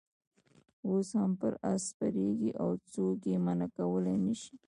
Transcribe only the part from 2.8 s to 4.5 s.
څوک یې منع کولای نه